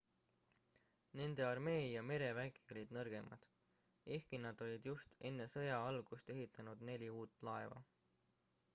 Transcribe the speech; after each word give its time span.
nende 1.19 1.43
armee 1.47 1.83
ja 1.89 2.01
merevägi 2.11 2.63
olid 2.75 2.95
nõrgemad 2.97 3.45
ehkki 4.17 4.39
nad 4.47 4.65
olid 4.69 4.89
just 4.93 5.15
enne 5.31 5.47
sõja 5.55 5.79
algust 5.93 6.35
ehitanud 6.39 6.85
neli 6.91 7.15
uut 7.21 7.41
laeva 7.51 7.83